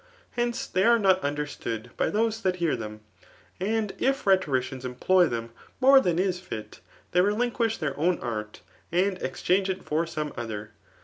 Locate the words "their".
7.77-7.95